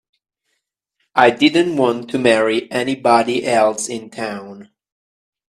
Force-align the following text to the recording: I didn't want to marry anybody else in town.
I 1.13 1.29
didn't 1.29 1.77
want 1.77 2.09
to 2.09 2.17
marry 2.17 2.71
anybody 2.71 3.45
else 3.45 3.87
in 3.87 4.09
town. 4.09 4.71